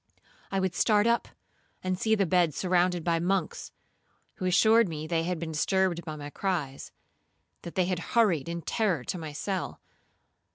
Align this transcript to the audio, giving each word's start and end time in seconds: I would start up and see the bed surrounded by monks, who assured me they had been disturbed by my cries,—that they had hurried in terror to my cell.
I 0.51 0.59
would 0.59 0.73
start 0.73 1.05
up 1.05 1.27
and 1.83 1.95
see 1.95 2.15
the 2.15 2.25
bed 2.25 2.55
surrounded 2.55 3.03
by 3.03 3.19
monks, 3.19 3.71
who 4.37 4.45
assured 4.45 4.89
me 4.89 5.05
they 5.05 5.21
had 5.25 5.37
been 5.37 5.51
disturbed 5.51 6.03
by 6.03 6.15
my 6.15 6.31
cries,—that 6.31 7.75
they 7.75 7.85
had 7.85 7.99
hurried 8.17 8.49
in 8.49 8.63
terror 8.63 9.03
to 9.03 9.19
my 9.19 9.31
cell. 9.31 9.79